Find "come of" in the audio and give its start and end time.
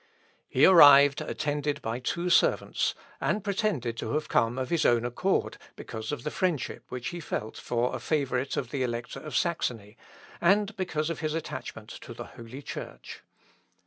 4.29-4.71